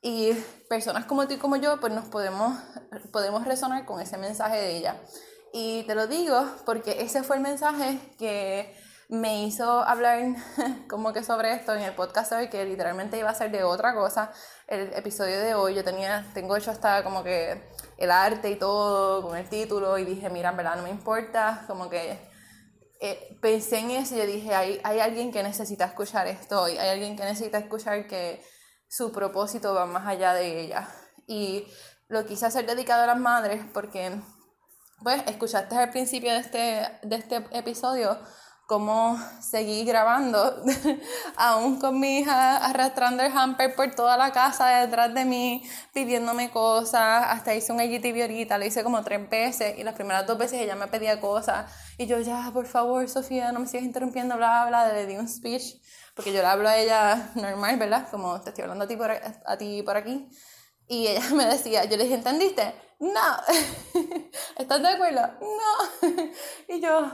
Y 0.00 0.32
personas 0.68 1.04
como 1.04 1.26
tú 1.26 1.34
y 1.34 1.38
como 1.38 1.56
yo, 1.56 1.78
pues 1.80 1.92
nos 1.92 2.08
podemos, 2.08 2.56
podemos 3.12 3.44
resonar 3.44 3.84
con 3.84 4.00
ese 4.00 4.16
mensaje 4.16 4.56
de 4.56 4.76
ella. 4.76 5.02
Y 5.52 5.82
te 5.84 5.94
lo 5.94 6.06
digo 6.06 6.46
porque 6.64 7.02
ese 7.02 7.22
fue 7.22 7.36
el 7.36 7.42
mensaje 7.42 7.98
que 8.18 8.74
me 9.08 9.44
hizo 9.44 9.82
hablar 9.82 10.36
como 10.88 11.12
que 11.12 11.24
sobre 11.24 11.54
esto 11.54 11.74
en 11.74 11.82
el 11.82 11.94
podcast 11.94 12.32
hoy, 12.32 12.48
que 12.48 12.64
literalmente 12.64 13.18
iba 13.18 13.30
a 13.30 13.34
ser 13.34 13.50
de 13.50 13.64
otra 13.64 13.94
cosa. 13.94 14.30
El 14.66 14.92
episodio 14.92 15.40
de 15.40 15.54
hoy 15.54 15.74
yo 15.74 15.82
tenía, 15.82 16.26
tengo 16.34 16.56
hecho 16.56 16.70
hasta 16.70 17.02
como 17.02 17.24
que 17.24 17.70
el 17.96 18.10
arte 18.10 18.50
y 18.50 18.56
todo 18.56 19.22
con 19.22 19.36
el 19.36 19.48
título 19.48 19.96
y 19.98 20.04
dije, 20.04 20.28
mira, 20.28 20.50
en 20.50 20.58
verdad 20.58 20.76
no 20.76 20.82
me 20.82 20.90
importa, 20.90 21.64
como 21.66 21.88
que 21.88 22.18
eh, 23.00 23.38
pensé 23.40 23.78
en 23.78 23.92
eso 23.92 24.14
y 24.14 24.18
yo 24.18 24.26
dije, 24.26 24.54
hay, 24.54 24.80
hay 24.84 25.00
alguien 25.00 25.32
que 25.32 25.42
necesita 25.42 25.86
escuchar 25.86 26.26
esto 26.26 26.62
hoy, 26.62 26.76
hay 26.76 26.90
alguien 26.90 27.16
que 27.16 27.24
necesita 27.24 27.58
escuchar 27.58 28.06
que 28.06 28.44
su 28.88 29.10
propósito 29.10 29.72
va 29.74 29.86
más 29.86 30.06
allá 30.06 30.34
de 30.34 30.60
ella. 30.60 30.88
Y 31.26 31.66
lo 32.08 32.26
quise 32.26 32.46
hacer 32.46 32.66
dedicado 32.66 33.04
a 33.04 33.06
las 33.06 33.18
madres 33.18 33.64
porque, 33.72 34.20
pues, 35.02 35.22
escuchaste 35.26 35.76
al 35.76 35.90
principio 35.90 36.32
de 36.32 36.38
este, 36.38 36.98
de 37.02 37.16
este 37.16 37.46
episodio 37.52 38.18
cómo 38.68 39.18
seguí 39.40 39.86
grabando, 39.86 40.62
aún 41.36 41.80
con 41.80 41.98
mi 41.98 42.18
hija 42.18 42.58
arrastrando 42.58 43.22
el 43.22 43.32
hamper 43.34 43.74
por 43.74 43.94
toda 43.94 44.18
la 44.18 44.30
casa 44.30 44.68
detrás 44.80 45.14
de 45.14 45.24
mí, 45.24 45.62
pidiéndome 45.94 46.50
cosas, 46.50 47.24
hasta 47.28 47.54
hice 47.54 47.72
un 47.72 47.80
IGTV 47.80 48.20
ahorita, 48.20 48.58
lo 48.58 48.66
hice 48.66 48.84
como 48.84 49.02
tres 49.02 49.26
veces 49.30 49.78
y 49.78 49.84
las 49.84 49.94
primeras 49.94 50.26
dos 50.26 50.36
veces 50.36 50.60
ella 50.60 50.76
me 50.76 50.86
pedía 50.86 51.18
cosas 51.18 51.72
y 51.96 52.06
yo 52.06 52.20
ya, 52.20 52.50
por 52.52 52.66
favor, 52.66 53.08
Sofía, 53.08 53.52
no 53.52 53.60
me 53.60 53.66
sigas 53.66 53.86
interrumpiendo, 53.86 54.36
bla, 54.36 54.66
bla, 54.66 54.92
le 54.92 55.06
di 55.06 55.16
un 55.16 55.28
speech, 55.28 55.80
porque 56.14 56.34
yo 56.34 56.42
le 56.42 56.48
hablo 56.48 56.68
a 56.68 56.76
ella 56.76 57.30
normal, 57.36 57.78
¿verdad? 57.78 58.06
Como 58.10 58.38
te 58.42 58.50
estoy 58.50 58.64
hablando 58.64 58.84
a 58.84 58.88
ti 58.88 58.96
por, 58.96 59.10
a 59.10 59.56
ti 59.56 59.82
por 59.82 59.96
aquí. 59.96 60.28
Y 60.86 61.06
ella 61.06 61.22
me 61.34 61.46
decía, 61.46 61.86
yo 61.86 61.96
le 61.96 62.02
dije, 62.02 62.16
¿entendiste? 62.16 62.74
No. 62.98 63.38
¿Estás 64.58 64.82
de 64.82 64.88
acuerdo? 64.88 65.22
No. 65.40 66.08
y 66.68 66.82
yo, 66.82 67.10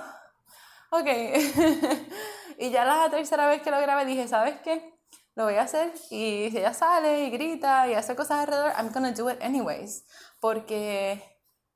ok. 0.94 1.08
y 2.58 2.70
ya 2.70 2.84
la 2.84 3.10
tercera 3.10 3.48
vez 3.48 3.62
que 3.62 3.70
lo 3.70 3.80
grabé 3.80 4.04
dije, 4.04 4.28
¿sabes 4.28 4.60
qué? 4.62 4.94
Lo 5.34 5.44
voy 5.44 5.54
a 5.54 5.62
hacer 5.62 5.92
y 6.10 6.48
si 6.50 6.58
ella 6.58 6.72
sale 6.72 7.24
y 7.24 7.30
grita 7.30 7.88
y 7.88 7.94
hace 7.94 8.14
cosas 8.14 8.40
alrededor, 8.40 8.72
I'm 8.76 8.92
gonna 8.92 9.12
do 9.12 9.28
it 9.28 9.42
anyways. 9.42 10.06
Porque 10.40 11.22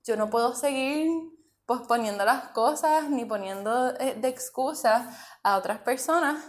yo 0.04 0.16
no 0.16 0.30
puedo 0.30 0.54
seguir 0.54 1.10
posponiendo 1.66 2.24
las 2.24 2.50
cosas 2.50 3.10
ni 3.10 3.24
poniendo 3.24 3.94
eh, 3.98 4.14
de 4.14 4.28
excusa 4.28 5.10
a 5.42 5.56
otras 5.56 5.80
personas 5.80 6.42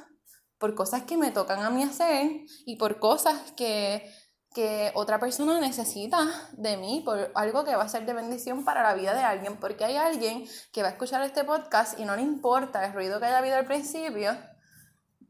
por 0.59 0.75
cosas 0.75 1.03
que 1.03 1.17
me 1.17 1.31
tocan 1.31 1.61
a 1.61 1.69
mí 1.69 1.83
hacer 1.83 2.45
y 2.65 2.75
por 2.77 2.99
cosas 2.99 3.53
que, 3.53 4.09
que 4.53 4.91
otra 4.95 5.19
persona 5.19 5.59
necesita 5.59 6.27
de 6.53 6.77
mí, 6.77 7.01
por 7.05 7.31
algo 7.35 7.63
que 7.63 7.75
va 7.75 7.83
a 7.83 7.89
ser 7.89 8.05
de 8.05 8.13
bendición 8.13 8.65
para 8.65 8.81
la 8.83 8.93
vida 8.95 9.13
de 9.13 9.21
alguien, 9.21 9.57
porque 9.57 9.85
hay 9.85 9.95
alguien 9.95 10.45
que 10.71 10.81
va 10.81 10.89
a 10.89 10.91
escuchar 10.91 11.21
este 11.21 11.43
podcast 11.43 11.99
y 11.99 12.05
no 12.05 12.15
le 12.15 12.23
importa 12.23 12.85
el 12.85 12.93
ruido 12.93 13.19
que 13.19 13.27
haya 13.27 13.37
habido 13.37 13.57
al 13.57 13.65
principio, 13.65 14.35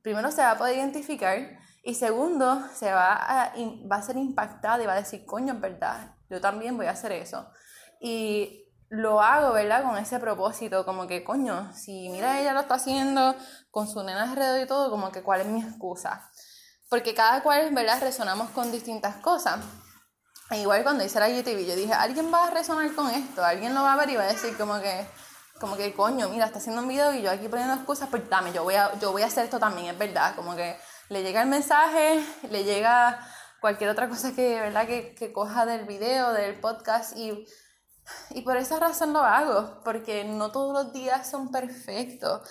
primero 0.01 0.31
se 0.31 0.41
va 0.41 0.51
a 0.51 0.57
poder 0.57 0.77
identificar 0.77 1.59
y 1.83 1.95
segundo, 1.95 2.61
se 2.73 2.91
va 2.91 3.13
a, 3.15 3.53
va 3.91 3.95
a 3.95 4.01
ser 4.01 4.17
impactada 4.17 4.83
y 4.83 4.85
va 4.85 4.93
a 4.93 4.97
decir, 4.97 5.25
coño, 5.25 5.53
en 5.53 5.61
verdad, 5.61 6.15
yo 6.29 6.39
también 6.39 6.77
voy 6.77 6.85
a 6.85 6.91
hacer 6.91 7.11
eso. 7.11 7.49
Y 7.99 8.65
lo 8.89 9.21
hago, 9.21 9.53
¿verdad? 9.53 9.83
Con 9.83 9.97
ese 9.97 10.19
propósito, 10.19 10.85
como 10.85 11.07
que, 11.07 11.23
coño, 11.23 11.71
si 11.73 12.09
mira, 12.09 12.39
ella 12.39 12.53
lo 12.53 12.61
está 12.61 12.75
haciendo 12.75 13.35
con 13.71 13.88
su 13.88 14.03
nena 14.03 14.23
alrededor 14.23 14.61
y 14.61 14.67
todo, 14.67 14.89
como 14.89 15.11
que, 15.11 15.23
¿cuál 15.23 15.41
es 15.41 15.47
mi 15.47 15.61
excusa? 15.61 16.29
Porque 16.89 17.13
cada 17.13 17.41
cual, 17.43 17.74
¿verdad? 17.74 18.01
Resonamos 18.01 18.50
con 18.51 18.72
distintas 18.72 19.15
cosas. 19.17 19.60
E 20.51 20.62
igual 20.62 20.84
cuando 20.84 21.03
hice 21.03 21.19
la 21.19 21.29
YouTube, 21.29 21.65
yo 21.65 21.75
dije, 21.75 21.93
alguien 21.93 22.34
va 22.34 22.48
a 22.48 22.50
resonar 22.50 22.93
con 22.96 23.10
esto, 23.12 23.43
alguien 23.43 23.75
lo 23.75 23.84
va 23.84 23.93
a 23.93 23.98
ver 23.98 24.10
y 24.10 24.15
va 24.15 24.24
a 24.24 24.34
decir 24.34 24.58
como 24.58 24.79
que, 24.81 25.08
como 25.60 25.77
que, 25.77 25.93
coño, 25.93 26.27
mira, 26.29 26.48
está 26.48 26.58
haciendo 26.58 26.81
un 26.81 26.88
video 26.88 27.13
y 27.13 27.22
yo 27.22 27.29
aquí 27.29 27.48
poniendo 27.48 27.75
excusas, 27.75 28.10
pues 28.10 28.27
dame, 28.27 28.51
yo 28.51 28.63
voy 28.63 28.74
a, 28.74 28.98
yo 29.00 29.12
voy 29.12 29.22
a 29.22 29.27
hacer 29.27 29.46
esto 29.46 29.60
también, 29.60 29.93
es 29.93 29.98
verdad, 30.00 30.36
como 30.36 30.55
que 30.55 30.75
le 31.10 31.22
llega 31.22 31.43
el 31.43 31.48
mensaje, 31.48 32.25
le 32.50 32.63
llega 32.63 33.19
cualquier 33.62 33.91
otra 33.91 34.10
cosa 34.10 34.34
que, 34.34 34.60
¿verdad? 34.60 34.88
Que, 34.88 35.13
que 35.13 35.31
coja 35.31 35.67
del 35.67 35.86
video, 35.86 36.34
del 36.34 36.60
podcast 36.60 37.15
y 37.15 37.46
y 38.31 38.41
por 38.41 38.58
esa 38.58 38.79
razón 38.79 39.13
lo 39.13 39.19
hago, 39.19 39.81
porque 39.84 40.24
no 40.24 40.51
todos 40.51 40.74
los 40.74 40.93
días 40.93 41.29
son 41.29 41.51
perfectos, 41.51 42.41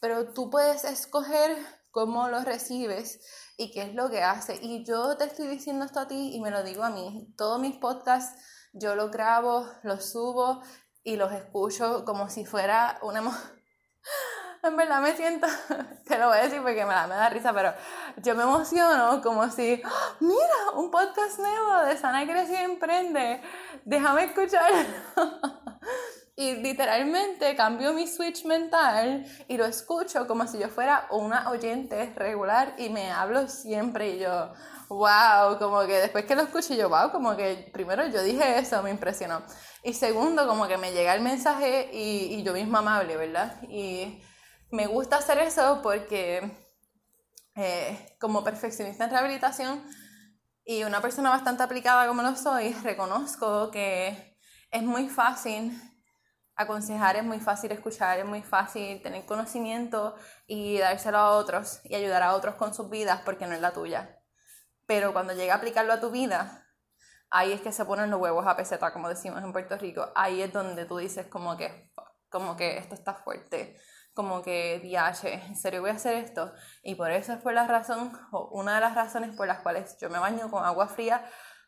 pero 0.00 0.32
tú 0.32 0.50
puedes 0.50 0.84
escoger 0.84 1.56
cómo 1.90 2.28
lo 2.28 2.40
recibes 2.40 3.20
y 3.60 3.70
qué 3.70 3.82
es 3.82 3.94
lo 3.94 4.08
que 4.08 4.22
hace. 4.22 4.58
Y 4.62 4.84
yo 4.86 5.18
te 5.18 5.24
estoy 5.24 5.46
diciendo 5.46 5.84
esto 5.84 6.00
a 6.00 6.08
ti 6.08 6.34
y 6.34 6.40
me 6.40 6.50
lo 6.50 6.62
digo 6.62 6.82
a 6.82 6.88
mí. 6.88 7.34
Todos 7.36 7.60
mis 7.60 7.76
podcasts 7.76 8.42
yo 8.72 8.94
los 8.94 9.10
grabo, 9.10 9.68
los 9.82 10.12
subo 10.12 10.62
y 11.02 11.16
los 11.16 11.30
escucho 11.32 12.06
como 12.06 12.30
si 12.30 12.46
fuera 12.46 12.98
una 13.02 13.20
en 14.62 14.76
verdad 14.76 15.02
me 15.02 15.14
siento, 15.14 15.46
te 16.06 16.16
lo 16.16 16.28
voy 16.28 16.38
a 16.38 16.42
decir 16.42 16.62
porque 16.62 16.86
me 16.86 16.94
da, 16.94 17.06
me 17.06 17.16
da 17.16 17.28
risa, 17.28 17.52
pero 17.52 17.74
yo 18.16 18.34
me 18.34 18.44
emociono 18.44 19.20
como 19.22 19.50
si, 19.50 19.82
¡Ah! 19.84 20.16
mira, 20.20 20.70
un 20.76 20.90
podcast 20.90 21.38
nuevo 21.38 21.84
de 21.84 21.98
Sana 21.98 22.24
Crece 22.24 22.62
Emprende, 22.62 23.42
déjame 23.84 24.24
escuchar. 24.24 24.70
y 26.40 26.54
literalmente 26.54 27.54
cambio 27.54 27.92
mi 27.92 28.06
switch 28.06 28.46
mental 28.46 29.26
y 29.46 29.58
lo 29.58 29.66
escucho 29.66 30.26
como 30.26 30.46
si 30.46 30.58
yo 30.58 30.70
fuera 30.70 31.06
una 31.10 31.50
oyente 31.50 32.14
regular 32.16 32.74
y 32.78 32.88
me 32.88 33.10
hablo 33.10 33.46
siempre 33.46 34.16
y 34.16 34.20
yo, 34.20 34.50
wow, 34.88 35.58
como 35.58 35.82
que 35.82 35.98
después 35.98 36.24
que 36.24 36.34
lo 36.34 36.40
escuché 36.40 36.78
yo, 36.78 36.88
wow, 36.88 37.12
como 37.12 37.36
que 37.36 37.68
primero 37.74 38.06
yo 38.06 38.22
dije 38.22 38.58
eso, 38.58 38.82
me 38.82 38.88
impresionó. 38.88 39.42
Y 39.82 39.92
segundo, 39.92 40.48
como 40.48 40.66
que 40.66 40.78
me 40.78 40.92
llega 40.92 41.14
el 41.14 41.20
mensaje 41.20 41.90
y, 41.92 42.34
y 42.34 42.42
yo 42.42 42.54
misma 42.54 42.78
amable, 42.78 43.18
¿verdad? 43.18 43.60
Y 43.68 44.22
me 44.70 44.86
gusta 44.86 45.16
hacer 45.16 45.40
eso 45.40 45.80
porque 45.82 46.50
eh, 47.54 48.16
como 48.18 48.42
perfeccionista 48.42 49.04
en 49.04 49.10
rehabilitación 49.10 49.84
y 50.64 50.84
una 50.84 51.02
persona 51.02 51.28
bastante 51.28 51.64
aplicada 51.64 52.08
como 52.08 52.22
lo 52.22 52.34
soy, 52.34 52.72
reconozco 52.82 53.70
que 53.70 54.38
es 54.70 54.82
muy 54.82 55.10
fácil 55.10 55.78
aconsejar, 56.62 57.16
es 57.16 57.24
muy 57.24 57.40
fácil 57.40 57.72
escuchar, 57.72 58.18
es 58.18 58.24
muy 58.24 58.42
fácil 58.42 59.02
tener 59.02 59.24
conocimiento 59.26 60.14
y 60.46 60.78
dárselo 60.78 61.18
a 61.18 61.30
otros 61.30 61.80
y 61.84 61.94
ayudar 61.94 62.22
a 62.22 62.34
otros 62.34 62.54
con 62.56 62.74
sus 62.74 62.90
vidas 62.90 63.22
porque 63.24 63.46
no 63.46 63.54
es 63.54 63.60
la 63.60 63.72
tuya. 63.72 64.18
Pero 64.86 65.12
cuando 65.12 65.32
llega 65.34 65.54
a 65.54 65.56
aplicarlo 65.58 65.92
a 65.92 66.00
tu 66.00 66.10
vida, 66.10 66.66
ahí 67.30 67.52
es 67.52 67.60
que 67.60 67.72
se 67.72 67.84
ponen 67.84 68.10
los 68.10 68.20
huevos 68.20 68.46
a 68.46 68.56
peseta, 68.56 68.92
como 68.92 69.08
decimos 69.08 69.42
en 69.42 69.52
Puerto 69.52 69.76
Rico. 69.76 70.10
Ahí 70.14 70.42
es 70.42 70.52
donde 70.52 70.84
tú 70.84 70.98
dices 70.98 71.26
como 71.26 71.56
que, 71.56 71.92
como 72.28 72.56
que 72.56 72.78
esto 72.78 72.94
está 72.94 73.14
fuerte 73.14 73.76
como 74.14 74.42
que, 74.42 74.80
diache, 74.80 75.34
en 75.34 75.56
serio 75.56 75.80
voy 75.80 75.90
a 75.90 75.94
hacer 75.94 76.14
esto. 76.14 76.52
Y 76.82 76.94
por 76.94 77.10
eso 77.10 77.32
es 77.32 77.38
por 77.40 77.54
la 77.54 77.66
razón, 77.66 78.12
o 78.32 78.48
una 78.52 78.74
de 78.74 78.80
las 78.80 78.94
razones 78.94 79.34
por 79.34 79.46
las 79.46 79.60
cuales 79.60 79.96
yo 80.00 80.10
me 80.10 80.18
baño 80.18 80.50
con 80.50 80.64
agua 80.64 80.88
fría 80.88 81.24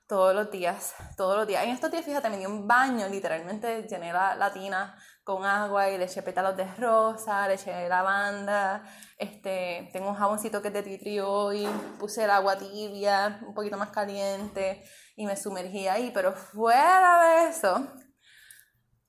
todos 0.06 0.34
los 0.34 0.50
días, 0.50 0.94
todos 1.16 1.36
los 1.36 1.46
días. 1.46 1.64
En 1.64 1.70
estos 1.70 1.90
días, 1.90 2.04
fíjate, 2.04 2.28
me 2.28 2.38
di 2.38 2.46
un 2.46 2.66
baño, 2.66 3.08
literalmente 3.08 3.82
llené 3.88 4.12
la, 4.12 4.34
la 4.34 4.52
tina 4.52 4.94
con 5.24 5.44
agua 5.44 5.88
y 5.88 5.98
le 5.98 6.04
eché 6.04 6.22
pétalos 6.22 6.56
de 6.56 6.64
rosa, 6.76 7.46
le 7.46 7.54
eché 7.54 7.88
lavanda, 7.88 8.82
este, 9.18 9.88
tengo 9.92 10.08
un 10.08 10.16
jaboncito 10.16 10.60
que 10.60 10.68
es 10.68 10.74
de 10.74 10.82
tea 10.82 11.54
y 11.54 11.66
puse 11.98 12.24
el 12.24 12.30
agua 12.30 12.56
tibia, 12.56 13.40
un 13.46 13.54
poquito 13.54 13.76
más 13.76 13.90
caliente 13.90 14.82
y 15.16 15.26
me 15.26 15.36
sumergí 15.36 15.86
ahí, 15.86 16.10
pero 16.12 16.32
fuera 16.32 17.22
de 17.22 17.50
eso, 17.50 17.86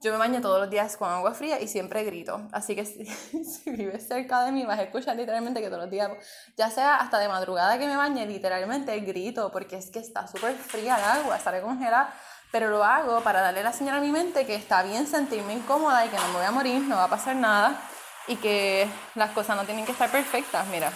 yo 0.03 0.11
me 0.11 0.17
baño 0.17 0.41
todos 0.41 0.59
los 0.59 0.69
días 0.69 0.97
con 0.97 1.09
agua 1.09 1.33
fría 1.33 1.61
y 1.61 1.67
siempre 1.69 2.03
grito. 2.03 2.41
Así 2.51 2.75
que 2.75 2.85
si, 2.85 3.71
vives 3.71 4.05
cerca 4.05 4.43
de 4.43 4.51
mí 4.51 4.65
vas 4.65 4.77
a 4.77 4.83
escuchar 4.83 5.15
literalmente 5.15 5.61
que 5.61 5.67
todos 5.67 5.83
los 5.83 5.89
días, 5.89 6.11
ya 6.57 6.69
sea 6.69 6.97
hasta 6.97 7.19
de 7.19 7.29
madrugada 7.29 7.79
que 7.79 7.87
me 7.87 7.95
bañe, 7.95 8.25
literalmente 8.25 8.99
grito 8.99 9.49
porque 9.51 9.77
es 9.77 9.89
que 9.89 9.99
está 9.99 10.27
súper 10.27 10.55
fría 10.55 10.97
el 10.97 11.03
agua, 11.21 11.37
estaré 11.37 11.61
congelada. 11.61 12.13
Pero 12.51 12.69
lo 12.69 12.83
hago 12.83 13.21
para 13.21 13.41
darle 13.41 13.63
la 13.63 13.73
señal 13.73 13.97
a 13.97 14.01
mi 14.01 14.11
mente 14.11 14.45
que 14.45 14.53
está 14.53 14.83
bien 14.83 15.07
sentirme 15.07 15.53
incómoda 15.53 16.05
y 16.05 16.09
que 16.09 16.17
no 16.17 16.27
me 16.27 16.33
voy 16.33 16.45
a 16.45 16.51
morir, 16.51 16.81
no 16.81 16.97
va 16.97 17.05
a 17.05 17.09
pasar 17.09 17.35
nada 17.35 17.81
y 18.27 18.35
que 18.35 18.87
las 19.15 19.31
cosas 19.31 19.55
no 19.55 19.63
tienen 19.63 19.85
que 19.85 19.93
estar 19.93 20.11
perfectas. 20.11 20.67
Mira, 20.67 20.91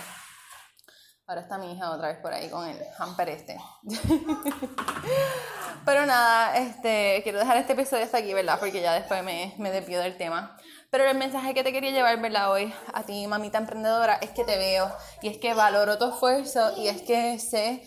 Ahora 1.30 1.42
está 1.42 1.58
mi 1.58 1.74
hija 1.74 1.92
otra 1.92 2.08
vez 2.08 2.20
por 2.20 2.32
ahí 2.32 2.50
con 2.50 2.66
el 2.66 2.78
hamper 2.98 3.28
este. 3.28 3.58
Pero 5.86 6.06
nada, 6.06 6.58
este, 6.58 7.22
quiero 7.24 7.40
dejar 7.40 7.58
este 7.58 7.74
episodio 7.74 8.04
hasta 8.04 8.18
aquí, 8.18 8.34
¿verdad? 8.34 8.60
Porque 8.60 8.82
ya 8.82 8.94
después 8.94 9.24
me, 9.24 9.54
me 9.58 9.72
desvío 9.72 10.00
del 10.00 10.18
tema. 10.18 10.58
Pero 10.90 11.10
el 11.10 11.18
mensaje 11.18 11.54
que 11.54 11.64
te 11.64 11.74
quería 11.74 11.92
llevar, 11.92 12.20
¿verdad? 12.22 12.52
Hoy 12.52 12.74
a 12.94 13.04
ti, 13.04 13.28
mamita 13.28 13.58
emprendedora, 13.58 14.16
es 14.16 14.30
que 14.32 14.44
te 14.44 14.58
veo 14.58 14.92
y 15.22 15.30
es 15.30 15.38
que 15.38 15.54
valoro 15.54 15.98
tu 15.98 16.10
esfuerzo 16.10 16.78
y 16.78 16.88
es 16.88 17.02
que 17.02 17.40
sé 17.40 17.84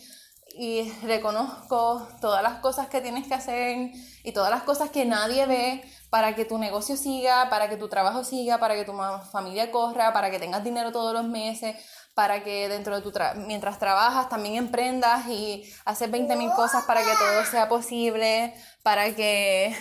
y 0.55 0.91
reconozco 1.03 2.07
todas 2.19 2.43
las 2.43 2.55
cosas 2.59 2.87
que 2.87 3.01
tienes 3.01 3.27
que 3.27 3.33
hacer 3.33 3.91
y 4.23 4.31
todas 4.33 4.51
las 4.51 4.63
cosas 4.63 4.89
que 4.89 5.05
nadie 5.05 5.45
ve 5.45 5.83
para 6.09 6.35
que 6.35 6.45
tu 6.45 6.57
negocio 6.57 6.97
siga, 6.97 7.49
para 7.49 7.69
que 7.69 7.77
tu 7.77 7.87
trabajo 7.87 8.23
siga, 8.23 8.57
para 8.59 8.75
que 8.75 8.83
tu 8.83 8.93
familia 9.31 9.71
corra, 9.71 10.11
para 10.13 10.29
que 10.29 10.39
tengas 10.39 10.63
dinero 10.63 10.91
todos 10.91 11.13
los 11.13 11.25
meses, 11.25 11.77
para 12.13 12.43
que 12.43 12.67
dentro 12.67 12.95
de 12.95 13.01
tu 13.01 13.11
mientras 13.47 13.79
trabajas 13.79 14.29
también 14.29 14.55
emprendas 14.55 15.27
y 15.27 15.63
haces 15.85 16.11
20 16.11 16.35
mil 16.35 16.51
cosas 16.51 16.83
para 16.85 17.01
que 17.01 17.11
todo 17.17 17.45
sea 17.45 17.69
posible, 17.69 18.53
para 18.83 19.15
que 19.15 19.75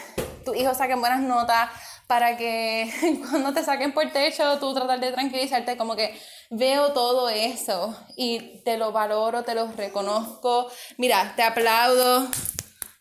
tus 0.44 0.56
hijos 0.56 0.76
saquen 0.76 1.00
buenas 1.00 1.20
notas, 1.20 1.70
para 2.06 2.36
que 2.36 2.92
cuando 3.30 3.52
te 3.52 3.64
saquen 3.64 3.92
por 3.92 4.10
techo 4.10 4.58
tú 4.58 4.74
tratar 4.74 5.00
de 5.00 5.12
tranquilizarte, 5.12 5.76
como 5.76 5.96
que 5.96 6.18
veo 6.50 6.92
todo 6.92 7.28
eso 7.28 7.96
y 8.16 8.62
te 8.64 8.76
lo 8.76 8.92
valoro, 8.92 9.42
te 9.42 9.54
lo 9.54 9.70
reconozco. 9.72 10.70
Mira, 10.98 11.34
te 11.36 11.42
aplaudo, 11.42 12.28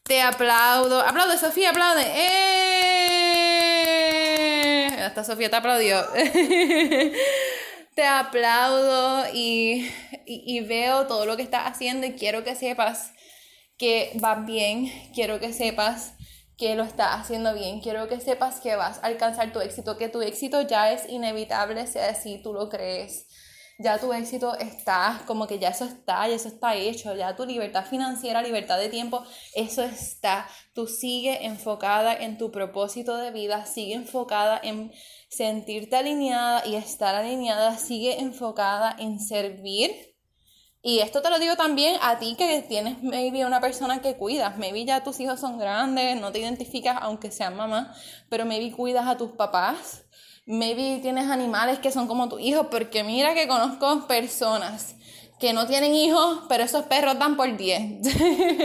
te 0.03 0.21
aplaudo. 0.21 1.01
Aplaude, 1.01 1.37
Sofía, 1.37 1.69
aplaude. 1.71 2.03
¡Eh! 2.05 2.39
Hasta 5.03 5.23
Sofía 5.23 5.49
te 5.49 5.55
aplaudió. 5.55 6.03
te 7.99 8.05
aplaudo 8.05 9.25
y, 9.33 9.91
y, 10.25 10.61
veo 10.61 11.05
todo 11.05 11.25
lo 11.25 11.35
que 11.35 11.43
estás 11.43 11.63
haciendo 11.65 12.07
y 12.07 12.13
quiero 12.13 12.45
que 12.45 12.55
sepas 12.55 13.11
que 13.77 14.13
vas 14.21 14.45
bien, 14.45 14.89
quiero 15.13 15.41
que 15.41 15.51
sepas 15.51 16.13
que 16.57 16.75
lo 16.75 16.83
estás 16.83 17.19
haciendo 17.19 17.53
bien, 17.53 17.81
quiero 17.81 18.07
que 18.07 18.21
sepas 18.21 18.61
que 18.61 18.77
vas 18.77 18.99
a 18.99 19.07
alcanzar 19.07 19.51
tu 19.51 19.59
éxito, 19.59 19.97
que 19.97 20.07
tu 20.07 20.21
éxito 20.21 20.61
ya 20.61 20.93
es 20.93 21.09
inevitable 21.09 21.87
si 21.87 21.99
así 21.99 22.39
tú 22.41 22.53
lo 22.53 22.69
crees. 22.69 23.27
Ya 23.81 23.97
tu 23.97 24.11
éxito 24.11 24.55
está, 24.57 25.21
como 25.25 25.47
que 25.47 25.57
ya 25.57 25.69
eso 25.69 25.85
está, 25.85 26.27
ya 26.27 26.35
eso 26.35 26.49
está 26.49 26.75
hecho, 26.75 27.15
ya 27.15 27.37
tu 27.37 27.45
libertad 27.45 27.85
financiera, 27.85 28.41
libertad 28.41 28.77
de 28.77 28.89
tiempo, 28.89 29.23
eso 29.55 29.83
está. 29.83 30.49
Tú 30.73 30.85
sigue 30.85 31.45
enfocada 31.45 32.13
en 32.13 32.37
tu 32.37 32.51
propósito 32.51 33.15
de 33.15 33.31
vida, 33.31 33.65
sigue 33.65 33.93
enfocada 33.93 34.59
en 34.61 34.91
sentirte 35.29 35.95
alineada 35.95 36.65
y 36.65 36.75
estar 36.75 37.15
alineada 37.15 37.77
sigue 37.77 38.19
enfocada 38.19 38.95
en 38.99 39.19
servir. 39.21 39.91
Y 40.81 40.99
esto 40.99 41.21
te 41.21 41.29
lo 41.29 41.39
digo 41.39 41.55
también 41.55 41.97
a 42.01 42.19
ti 42.19 42.35
que 42.37 42.61
tienes 42.61 43.01
maybe 43.03 43.45
una 43.45 43.59
persona 43.59 44.01
que 44.01 44.15
cuidas, 44.15 44.57
maybe 44.57 44.85
ya 44.85 45.03
tus 45.03 45.19
hijos 45.19 45.39
son 45.39 45.57
grandes, 45.57 46.19
no 46.19 46.31
te 46.31 46.39
identificas 46.39 46.97
aunque 47.01 47.31
sean 47.31 47.55
mamá, 47.55 47.93
pero 48.29 48.45
maybe 48.45 48.75
cuidas 48.75 49.07
a 49.07 49.17
tus 49.17 49.31
papás, 49.31 50.05
maybe 50.49 50.99
tienes 50.99 51.29
animales 51.29 51.77
que 51.77 51.91
son 51.91 52.07
como 52.07 52.27
tus 52.27 52.41
hijos, 52.41 52.67
porque 52.71 53.03
mira 53.03 53.35
que 53.35 53.47
conozco 53.47 54.07
personas 54.07 54.95
que 55.39 55.53
no 55.53 55.67
tienen 55.67 55.93
hijos, 55.93 56.41
pero 56.49 56.63
esos 56.63 56.85
perros 56.85 57.17
dan 57.19 57.37
por 57.37 57.55
10, 57.55 58.01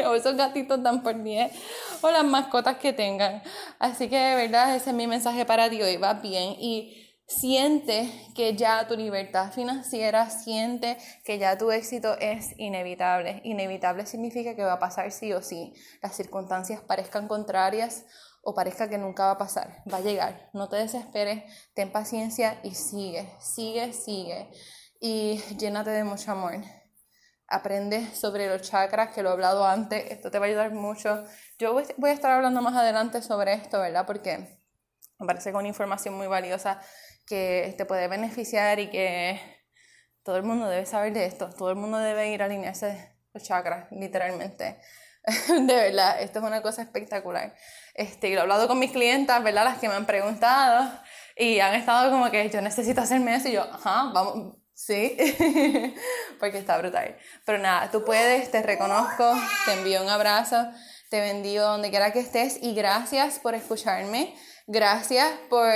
o 0.06 0.14
esos 0.14 0.34
gatitos 0.34 0.82
dan 0.82 1.02
por 1.02 1.22
10, 1.22 1.52
o 2.00 2.10
las 2.10 2.24
mascotas 2.24 2.78
que 2.78 2.94
tengan. 2.94 3.42
Así 3.78 4.08
que 4.08 4.16
de 4.16 4.34
verdad 4.34 4.74
ese 4.74 4.90
es 4.90 4.96
mi 4.96 5.06
mensaje 5.06 5.44
para 5.44 5.68
ti 5.68 5.80
hoy, 5.82 5.98
va 5.98 6.14
bien 6.14 6.56
y 6.58 7.04
siente 7.26 8.10
que 8.34 8.56
ya 8.56 8.88
tu 8.88 8.96
libertad 8.96 9.52
financiera, 9.52 10.30
siente 10.30 10.96
que 11.22 11.38
ya 11.38 11.58
tu 11.58 11.70
éxito 11.70 12.18
es 12.18 12.58
inevitable. 12.58 13.42
Inevitable 13.44 14.06
significa 14.06 14.56
que 14.56 14.64
va 14.64 14.74
a 14.74 14.78
pasar 14.78 15.12
sí 15.12 15.32
o 15.32 15.42
sí. 15.42 15.74
Las 16.02 16.16
circunstancias 16.16 16.80
parezcan 16.80 17.28
contrarias 17.28 18.04
o 18.44 18.54
parezca 18.54 18.88
que 18.88 18.98
nunca 18.98 19.26
va 19.26 19.30
a 19.32 19.38
pasar. 19.38 19.82
Va 19.92 19.98
a 19.98 20.00
llegar. 20.00 20.50
No 20.52 20.68
te 20.68 20.76
desesperes, 20.76 21.44
ten 21.74 21.90
paciencia 21.90 22.60
y 22.62 22.74
sigue, 22.74 23.28
sigue, 23.40 23.92
sigue 23.92 24.50
y 25.00 25.38
llénate 25.58 25.90
de 25.90 26.04
mucho 26.04 26.32
amor. 26.32 26.54
Aprende 27.46 28.06
sobre 28.14 28.48
los 28.48 28.62
chakras, 28.62 29.14
que 29.14 29.22
lo 29.22 29.30
he 29.30 29.32
hablado 29.32 29.66
antes, 29.66 30.10
esto 30.10 30.30
te 30.30 30.38
va 30.38 30.46
a 30.46 30.48
ayudar 30.48 30.72
mucho. 30.72 31.24
Yo 31.58 31.74
voy 31.98 32.10
a 32.10 32.12
estar 32.12 32.32
hablando 32.32 32.62
más 32.62 32.74
adelante 32.74 33.20
sobre 33.20 33.52
esto, 33.52 33.80
¿verdad? 33.80 34.06
Porque 34.06 34.62
me 35.18 35.26
parece 35.26 35.50
que 35.50 35.56
una 35.56 35.68
información 35.68 36.14
muy 36.14 36.26
valiosa 36.26 36.80
que 37.26 37.74
te 37.76 37.84
puede 37.84 38.08
beneficiar 38.08 38.78
y 38.80 38.88
que 38.88 39.40
todo 40.22 40.36
el 40.36 40.42
mundo 40.42 40.68
debe 40.68 40.86
saber 40.86 41.12
de 41.12 41.26
esto. 41.26 41.50
Todo 41.50 41.70
el 41.70 41.76
mundo 41.76 41.98
debe 41.98 42.30
ir 42.30 42.42
a 42.42 42.46
alinearse 42.46 43.14
los 43.34 43.42
chakras, 43.42 43.88
literalmente. 43.92 44.80
de 45.48 45.74
verdad, 45.74 46.20
esto 46.20 46.38
es 46.38 46.44
una 46.44 46.62
cosa 46.62 46.82
espectacular. 46.82 47.54
Este, 47.94 48.30
lo 48.30 48.38
he 48.38 48.40
hablado 48.40 48.68
con 48.68 48.78
mis 48.78 48.92
clientas, 48.92 49.42
¿verdad? 49.42 49.64
Las 49.64 49.78
que 49.78 49.88
me 49.88 49.94
han 49.94 50.06
preguntado 50.06 50.90
y 51.36 51.60
han 51.60 51.74
estado 51.74 52.10
como 52.10 52.30
que 52.30 52.48
yo 52.50 52.60
necesito 52.60 53.00
hacerme 53.00 53.34
eso 53.36 53.48
y 53.48 53.52
yo, 53.52 53.62
ajá, 53.62 54.10
vamos, 54.12 54.56
Sí, 54.74 55.16
porque 56.40 56.58
está 56.58 56.76
brutal. 56.78 57.16
Pero 57.46 57.58
nada, 57.58 57.90
tú 57.92 58.04
puedes, 58.04 58.50
te 58.50 58.60
reconozco, 58.60 59.32
te 59.66 59.74
envío 59.74 60.02
un 60.02 60.08
abrazo, 60.08 60.68
te 61.10 61.20
bendigo 61.20 61.62
donde 61.62 61.90
quiera 61.90 62.12
que 62.12 62.18
estés 62.18 62.60
y 62.60 62.74
gracias 62.74 63.38
por 63.38 63.54
escucharme. 63.54 64.34
Gracias 64.66 65.30
por 65.48 65.70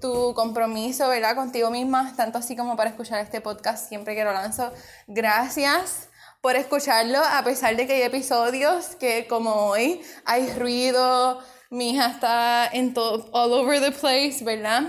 tu 0.00 0.34
compromiso, 0.34 1.08
¿verdad? 1.08 1.36
Contigo 1.36 1.70
misma, 1.70 2.12
tanto 2.16 2.38
así 2.38 2.56
como 2.56 2.76
para 2.76 2.90
escuchar 2.90 3.20
este 3.20 3.40
podcast 3.40 3.88
siempre 3.88 4.16
que 4.16 4.24
lo 4.24 4.32
lanzo. 4.32 4.72
Gracias 5.06 6.07
por 6.40 6.56
escucharlo, 6.56 7.18
a 7.18 7.42
pesar 7.42 7.76
de 7.76 7.86
que 7.86 7.94
hay 7.94 8.02
episodios 8.02 8.96
que 8.96 9.26
como 9.26 9.70
hoy 9.70 10.00
hay 10.24 10.50
ruido, 10.52 11.42
mi 11.70 11.90
hija 11.90 12.06
está 12.06 12.68
en 12.72 12.94
todo, 12.94 13.28
all 13.32 13.52
over 13.52 13.80
the 13.80 13.92
place, 13.92 14.44
¿verdad? 14.44 14.84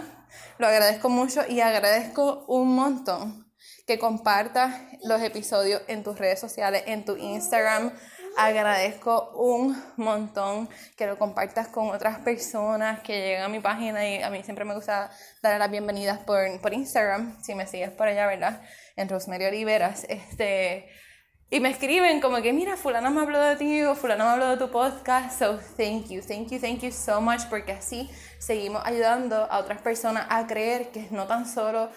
Lo 0.60 0.68
agradezco 0.68 1.10
mucho 1.10 1.42
y 1.48 1.62
agradezco 1.62 2.46
un 2.48 2.76
montón 2.76 3.50
que 3.88 3.98
compartas 3.98 4.76
los 5.04 5.22
episodios 5.22 5.82
en 5.88 6.04
tus 6.04 6.20
redes 6.20 6.40
sociales, 6.40 6.84
en 6.86 7.04
tu 7.06 7.16
Instagram. 7.16 7.92
Agradezco 8.38 9.32
un 9.36 9.76
montón 9.98 10.70
que 10.96 11.08
lo 11.08 11.18
compartas 11.18 11.70
con 11.70 11.90
otras 11.90 12.20
personas 12.20 13.00
que 13.00 13.20
llegan 13.20 13.46
a 13.46 13.50
mi 13.50 13.60
página 13.60 14.08
y 14.08 14.22
a 14.22 14.30
mí 14.30 14.44
siempre 14.44 14.66
me 14.66 14.76
gusta 14.76 15.10
dar 15.42 15.58
las 15.58 15.72
bienvenidas 15.72 16.20
por, 16.20 16.62
por 16.62 16.74
Instagram, 16.74 17.42
si 17.42 17.56
me 17.56 17.66
sigues 17.66 17.90
por 17.90 18.08
allá, 18.08 18.28
¿verdad? 18.28 18.62
En 18.96 19.10
Rosemary 19.10 19.46
Oliveras. 19.46 20.06
Este, 20.08 20.88
y 21.52 21.60
me 21.60 21.70
escriben 21.70 22.22
como 22.22 22.42
que, 22.42 22.54
mira, 22.54 22.78
fulano 22.78 23.10
me 23.10 23.22
habló 23.22 23.42
de 23.42 23.56
ti 23.56 23.82
o 23.84 23.96
fulano 23.96 24.26
me 24.26 24.32
habló 24.32 24.50
de 24.50 24.58
tu 24.58 24.70
podcast. 24.70 25.40
So, 25.40 25.60
thank 25.78 26.08
you, 26.10 26.22
thank 26.22 26.50
you, 26.52 26.60
thank 26.60 26.82
you 26.82 26.92
so 26.92 27.22
much, 27.22 27.42
porque 27.50 27.72
así 27.72 28.08
seguimos 28.38 28.84
ayudando 28.86 29.36
a 29.36 29.58
otras 29.58 29.82
personas 29.82 30.28
a 30.30 30.46
creer 30.46 30.90
que 30.92 31.08
no 31.10 31.26
tan 31.26 31.48
solo 31.48 31.90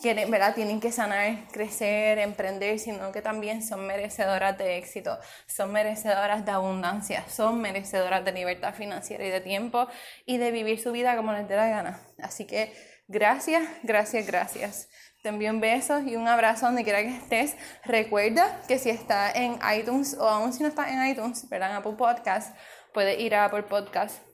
quieren, 0.00 0.30
¿verdad? 0.30 0.54
tienen 0.54 0.80
que 0.80 0.92
sanar, 0.92 1.46
crecer, 1.52 2.18
emprender, 2.18 2.78
sino 2.78 3.12
que 3.12 3.22
también 3.22 3.62
son 3.62 3.86
merecedoras 3.86 4.56
de 4.56 4.78
éxito, 4.78 5.18
son 5.46 5.72
merecedoras 5.72 6.44
de 6.44 6.52
abundancia, 6.52 7.24
son 7.28 7.60
merecedoras 7.60 8.24
de 8.24 8.32
libertad 8.32 8.74
financiera 8.74 9.26
y 9.26 9.30
de 9.30 9.40
tiempo 9.40 9.88
y 10.24 10.38
de 10.38 10.50
vivir 10.50 10.80
su 10.80 10.92
vida 10.92 11.16
como 11.16 11.32
les 11.32 11.46
dé 11.48 11.56
la 11.56 11.68
gana. 11.68 12.00
Así 12.22 12.46
que 12.46 12.72
gracias, 13.08 13.62
gracias, 13.82 14.26
gracias. 14.26 14.88
Te 15.26 15.30
envío 15.30 15.50
un 15.50 15.60
beso 15.60 15.98
y 15.98 16.14
un 16.14 16.28
abrazo 16.28 16.66
donde 16.66 16.84
quiera 16.84 17.02
que 17.02 17.08
estés. 17.08 17.56
Recuerda 17.84 18.60
que 18.68 18.78
si 18.78 18.90
está 18.90 19.28
en 19.32 19.58
iTunes 19.76 20.14
o 20.14 20.28
aún 20.28 20.52
si 20.52 20.62
no 20.62 20.68
está 20.68 20.88
en 20.88 21.04
iTunes, 21.04 21.48
¿verdad? 21.48 21.70
En 21.70 21.76
Apple 21.78 21.94
Podcast, 21.98 22.56
puedes 22.94 23.18
ir 23.18 23.34
a 23.34 23.46
Apple 23.46 23.64
Podcast 23.64 24.25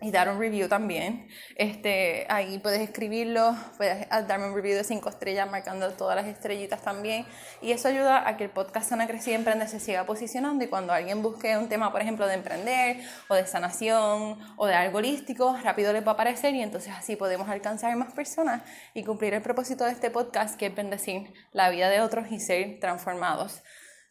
y 0.00 0.10
dar 0.10 0.28
un 0.28 0.38
review 0.38 0.68
también. 0.68 1.28
Este, 1.56 2.26
ahí 2.28 2.58
puedes 2.58 2.80
escribirlo, 2.80 3.54
puedes 3.76 4.08
darme 4.08 4.46
un 4.48 4.54
review 4.54 4.76
de 4.76 4.84
5 4.84 5.08
estrellas 5.08 5.50
marcando 5.50 5.92
todas 5.92 6.16
las 6.16 6.26
estrellitas 6.26 6.82
también. 6.82 7.26
Y 7.60 7.72
eso 7.72 7.88
ayuda 7.88 8.26
a 8.26 8.36
que 8.36 8.44
el 8.44 8.50
podcast 8.50 8.88
Sana 8.88 9.06
Crecida 9.06 9.36
Emprende 9.36 9.68
se 9.68 9.80
siga 9.80 10.06
posicionando 10.06 10.64
y 10.64 10.68
cuando 10.68 10.92
alguien 10.92 11.22
busque 11.22 11.56
un 11.56 11.68
tema, 11.68 11.92
por 11.92 12.00
ejemplo, 12.00 12.26
de 12.26 12.34
emprender 12.34 13.00
o 13.28 13.34
de 13.34 13.46
sanación 13.46 14.38
o 14.56 14.66
de 14.66 14.74
algo 14.74 14.98
holístico, 14.98 15.56
rápido 15.62 15.92
les 15.92 16.04
va 16.04 16.12
a 16.12 16.14
aparecer 16.14 16.54
y 16.54 16.62
entonces 16.62 16.92
así 16.96 17.16
podemos 17.16 17.48
alcanzar 17.48 17.94
más 17.96 18.12
personas 18.12 18.62
y 18.94 19.04
cumplir 19.04 19.34
el 19.34 19.42
propósito 19.42 19.84
de 19.84 19.92
este 19.92 20.10
podcast 20.10 20.58
que 20.58 20.66
es 20.66 20.74
bendecir 20.74 21.32
la 21.52 21.68
vida 21.70 21.90
de 21.90 22.00
otros 22.00 22.30
y 22.30 22.40
ser 22.40 22.78
transformados. 22.80 23.62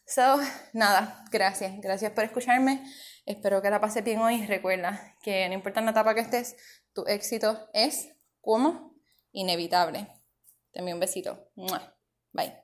So, 0.06 0.40
nada, 0.72 1.24
gracias, 1.30 1.80
gracias 1.80 2.12
por 2.12 2.24
escucharme. 2.24 2.82
Espero 3.26 3.62
que 3.62 3.70
la 3.70 3.80
pases 3.80 4.04
bien 4.04 4.20
hoy. 4.20 4.46
Recuerda 4.46 5.16
que 5.22 5.48
no 5.48 5.54
importa 5.54 5.80
en 5.80 5.86
la 5.86 5.92
etapa 5.92 6.14
que 6.14 6.20
estés, 6.20 6.56
tu 6.92 7.04
éxito 7.06 7.68
es 7.72 8.12
como 8.40 8.94
inevitable. 9.32 10.08
Te 10.72 10.80
envío 10.80 10.94
un 10.94 11.00
besito. 11.00 11.50
Bye. 12.32 12.59